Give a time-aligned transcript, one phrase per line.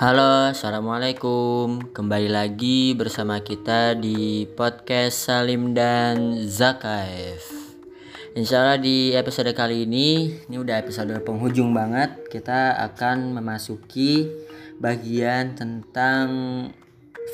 [0.00, 1.92] Halo, assalamualaikum.
[1.92, 7.44] Kembali lagi bersama kita di podcast Salim dan Zakaev.
[8.32, 12.32] Insya Allah di episode kali ini, ini udah episode penghujung banget.
[12.32, 14.24] Kita akan memasuki
[14.80, 16.28] bagian tentang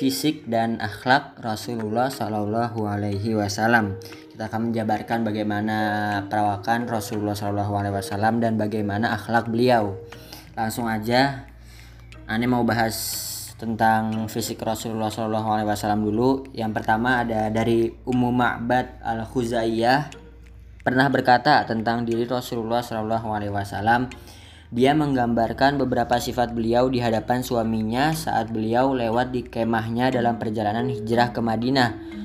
[0.00, 4.00] fisik dan akhlak Rasulullah Shallallahu Alaihi Wasallam.
[4.32, 5.76] Kita akan menjabarkan bagaimana
[6.32, 10.00] perawakan Rasulullah Shallallahu Alaihi Wasallam dan bagaimana akhlak beliau.
[10.56, 11.52] Langsung aja,
[12.24, 12.96] Ane mau bahas
[13.60, 16.48] tentang fisik Rasulullah Shallallahu Alaihi Wasallam dulu.
[16.56, 20.08] Yang pertama ada dari Ummu Ma'bad al Khuzaiyah
[20.80, 24.08] pernah berkata tentang diri Rasulullah Shallallahu Alaihi Wasallam.
[24.72, 30.88] Dia menggambarkan beberapa sifat beliau di hadapan suaminya saat beliau lewat di kemahnya dalam perjalanan
[30.88, 32.23] hijrah ke Madinah.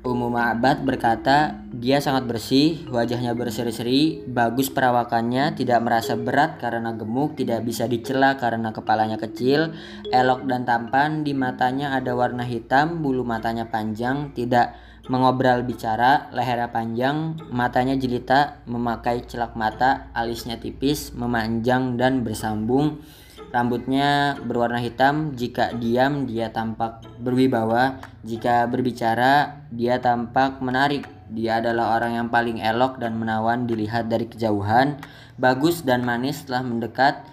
[0.00, 7.36] Ummu Ma'bad berkata, dia sangat bersih, wajahnya berseri-seri, bagus perawakannya, tidak merasa berat karena gemuk,
[7.36, 9.76] tidak bisa dicela karena kepalanya kecil,
[10.08, 14.72] elok dan tampan, di matanya ada warna hitam, bulu matanya panjang, tidak
[15.12, 23.04] mengobral bicara, lehernya panjang, matanya jelita, memakai celak mata, alisnya tipis, memanjang dan bersambung,
[23.50, 31.10] Rambutnya berwarna hitam, jika diam dia tampak berwibawa, jika berbicara dia tampak menarik.
[31.30, 35.02] Dia adalah orang yang paling elok dan menawan dilihat dari kejauhan,
[35.34, 37.26] bagus dan manis setelah mendekat.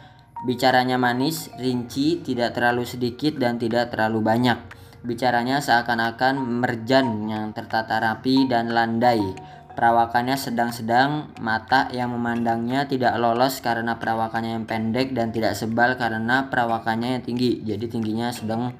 [0.46, 4.58] Bicaranya manis, rinci, tidak terlalu sedikit dan tidak terlalu banyak.
[5.06, 9.22] Bicaranya seakan-akan merjan yang tertata rapi dan landai
[9.78, 16.50] Perawakannya sedang-sedang, mata yang memandangnya tidak lolos karena perawakannya yang pendek dan tidak sebal karena
[16.50, 17.62] perawakannya yang tinggi.
[17.62, 18.74] Jadi tingginya sedang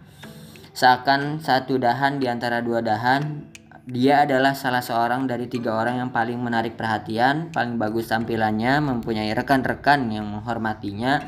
[0.74, 3.46] seakan satu dahan di antara dua dahan.
[3.86, 9.30] Dia adalah salah seorang dari tiga orang yang paling menarik perhatian, paling bagus tampilannya, mempunyai
[9.38, 11.22] rekan-rekan yang menghormatinya.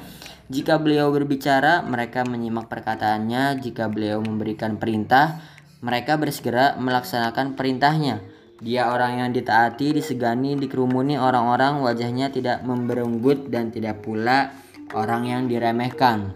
[0.49, 3.61] Jika beliau berbicara, mereka menyimak perkataannya.
[3.61, 5.37] Jika beliau memberikan perintah,
[5.85, 8.38] mereka bersegera melaksanakan perintahnya.
[8.59, 14.51] Dia orang yang ditaati, disegani, dikerumuni orang-orang, wajahnya tidak memberenggut dan tidak pula
[14.91, 16.35] orang yang diremehkan.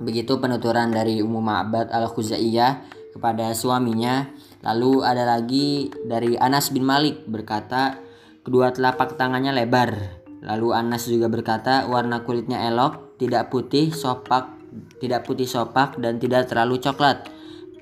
[0.00, 2.80] Begitu penuturan dari Ummu Ma'bad al-Khuzaiyah
[3.12, 4.32] kepada suaminya.
[4.64, 8.00] Lalu ada lagi dari Anas bin Malik berkata,
[8.40, 9.92] kedua telapak tangannya lebar.
[10.40, 14.48] Lalu Anas juga berkata, warna kulitnya elok, tidak putih, sopak,
[14.96, 17.39] tidak putih sopak dan tidak terlalu coklat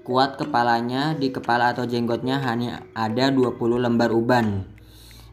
[0.09, 4.65] kuat kepalanya di kepala atau jenggotnya hanya ada 20 lembar uban.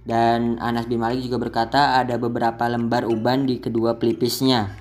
[0.03, 4.75] Dan Anas bin Malik juga berkata ada beberapa lembar uban di kedua pelipisnya.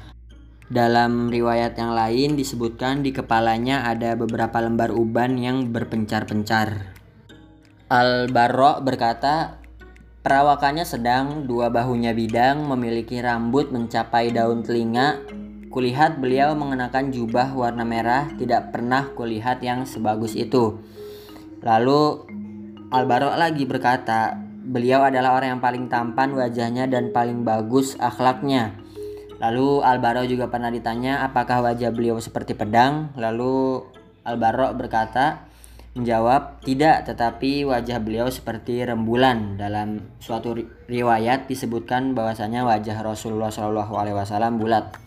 [0.67, 6.91] Dalam riwayat yang lain disebutkan di kepalanya ada beberapa lembar uban yang berpencar-pencar.
[7.87, 9.63] Al-Barra berkata,
[10.27, 15.23] perawakannya sedang, dua bahunya bidang, memiliki rambut mencapai daun telinga,
[15.75, 20.79] Kulihat beliau mengenakan jubah warna merah, tidak pernah kulihat yang sebagus itu.
[21.67, 22.31] Lalu
[22.95, 28.79] Albaro lagi berkata, beliau adalah orang yang paling tampan wajahnya dan paling bagus akhlaknya.
[29.43, 33.11] Lalu Albaro juga pernah ditanya apakah wajah beliau seperti pedang.
[33.19, 33.83] Lalu
[34.23, 35.51] Albaro berkata,
[35.99, 39.59] menjawab tidak, tetapi wajah beliau seperti rembulan.
[39.59, 40.55] Dalam suatu
[40.87, 45.04] riwayat disebutkan bahwasanya wajah Rasulullah SAW bulat.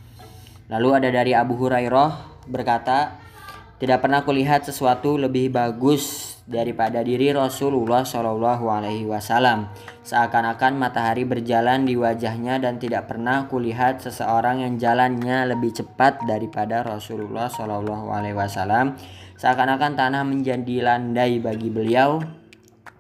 [0.68, 3.24] Lalu ada dari Abu Hurairah berkata,
[3.78, 9.70] tidak pernah kulihat sesuatu lebih bagus daripada diri Rasulullah Shallallahu Alaihi Wasallam.
[10.02, 16.82] Seakan-akan matahari berjalan di wajahnya dan tidak pernah kulihat seseorang yang jalannya lebih cepat daripada
[16.82, 18.98] Rasulullah Shallallahu Alaihi Wasallam.
[19.38, 22.18] Seakan-akan tanah menjadi landai bagi beliau.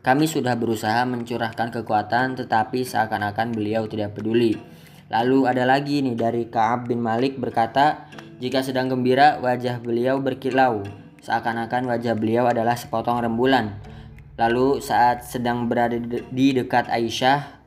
[0.05, 4.76] Kami sudah berusaha mencurahkan kekuatan, tetapi seakan-akan beliau tidak peduli.
[5.07, 8.11] Lalu ada lagi nih dari Ka'ab bin Malik berkata,
[8.43, 10.83] jika sedang gembira wajah beliau berkilau,
[11.23, 13.79] seakan-akan wajah beliau adalah sepotong rembulan.
[14.35, 17.57] Lalu saat sedang berada di dekat Aisyah,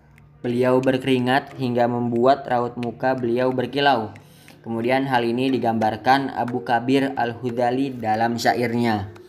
[0.44, 4.12] beliau berkeringat hingga membuat raut muka beliau berkilau.
[4.60, 9.19] Kemudian hal ini digambarkan Abu Kabir Al-Hudali dalam syairnya.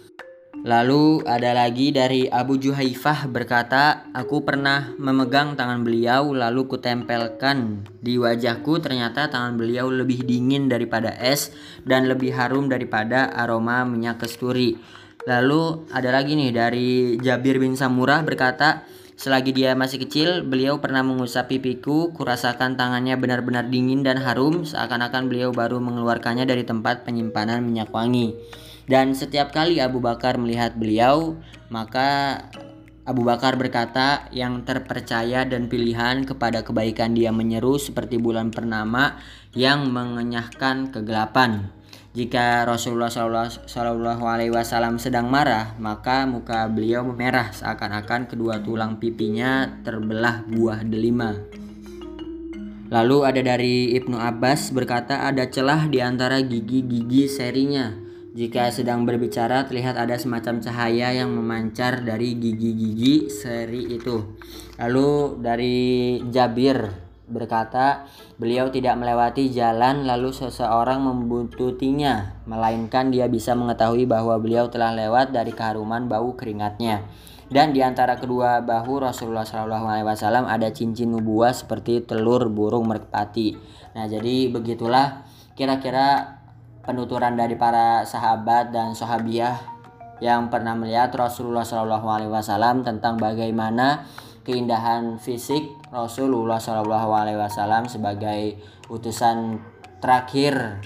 [0.62, 8.22] Lalu ada lagi dari Abu Juhaifah berkata, Aku pernah memegang tangan beliau lalu kutempelkan di
[8.22, 11.50] wajahku ternyata tangan beliau lebih dingin daripada es
[11.82, 14.78] dan lebih harum daripada aroma minyak kesturi.
[15.26, 18.86] Lalu ada lagi nih dari Jabir bin Samurah berkata,
[19.18, 25.30] Selagi dia masih kecil, beliau pernah mengusap pipiku, kurasakan tangannya benar-benar dingin dan harum, seakan-akan
[25.30, 28.34] beliau baru mengeluarkannya dari tempat penyimpanan minyak wangi.
[28.92, 31.40] Dan setiap kali Abu Bakar melihat beliau,
[31.72, 32.44] maka
[33.08, 39.16] Abu Bakar berkata, "Yang terpercaya dan pilihan kepada kebaikan dia menyeru seperti bulan purnama
[39.56, 41.72] yang mengenyahkan kegelapan."
[42.12, 49.80] Jika Rasulullah Shallallahu Alaihi Wasallam sedang marah, maka muka beliau memerah seakan-akan kedua tulang pipinya
[49.88, 51.40] terbelah buah delima.
[52.92, 58.11] Lalu ada dari Ibnu Abbas berkata ada celah di antara gigi-gigi serinya.
[58.32, 64.40] Jika sedang berbicara terlihat ada semacam cahaya yang memancar dari gigi-gigi seri itu.
[64.80, 65.80] Lalu dari
[66.32, 66.80] Jabir
[67.28, 68.08] berkata,
[68.40, 75.36] beliau tidak melewati jalan lalu seseorang membuntutinya, melainkan dia bisa mengetahui bahwa beliau telah lewat
[75.36, 77.04] dari keharuman bau keringatnya.
[77.52, 83.60] Dan di antara kedua bahu Rasulullah SAW ada cincin nubuah seperti telur burung merpati.
[83.92, 85.28] Nah, jadi begitulah
[85.60, 86.40] kira-kira
[86.86, 89.58] penuturan dari para sahabat dan sahabiah
[90.22, 94.06] yang pernah melihat Rasulullah SAW tentang bagaimana
[94.46, 98.58] keindahan fisik Rasulullah Shallallahu Alaihi Wasallam sebagai
[98.90, 99.62] utusan
[100.02, 100.82] terakhir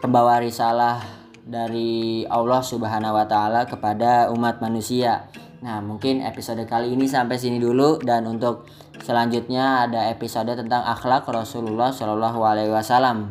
[0.00, 1.00] pembawa risalah
[1.42, 5.26] dari Allah Subhanahu wa taala kepada umat manusia.
[5.62, 8.66] Nah, mungkin episode kali ini sampai sini dulu dan untuk
[9.02, 13.30] selanjutnya ada episode tentang akhlak Rasulullah Shallallahu alaihi wasallam.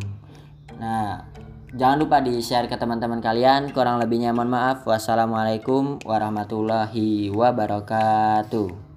[0.79, 1.30] Nah,
[1.71, 3.71] jangan lupa di-share ke teman-teman kalian.
[3.71, 4.83] Kurang lebihnya mohon maaf.
[4.83, 8.90] Wassalamualaikum warahmatullahi wabarakatuh.